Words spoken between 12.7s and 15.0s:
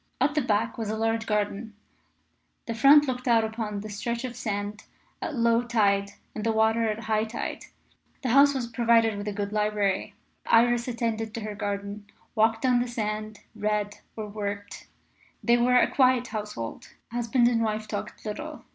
the sands, read, or worked.